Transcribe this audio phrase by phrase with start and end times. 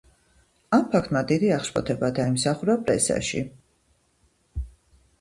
[0.77, 3.45] ამ ფაქტმა დიდი აღშფოთება დაიმსახურა პრესაში.